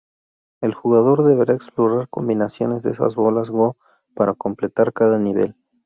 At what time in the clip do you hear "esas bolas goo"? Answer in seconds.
2.93-3.77